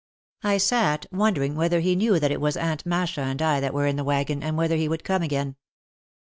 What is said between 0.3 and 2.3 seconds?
I sat wondering whether he knew